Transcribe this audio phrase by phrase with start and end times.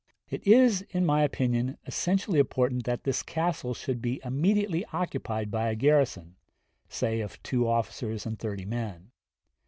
[0.31, 5.69] It is, in my opinion, essentially important that this castle should be immediately occupied by
[5.69, 6.37] a garrison,
[6.89, 9.11] say, of two officers and thirty men.